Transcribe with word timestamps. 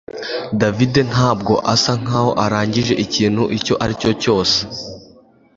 David 0.61 0.93
ntabwo 1.11 1.53
asa 1.73 1.91
nkaho 2.01 2.31
arangije 2.43 2.93
ikintu 3.05 3.43
icyo 3.57 3.73
aricyo 3.83 4.11
cyose 4.21 4.57